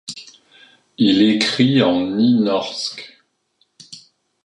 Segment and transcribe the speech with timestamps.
[0.97, 3.23] Il écrit en nynorsk.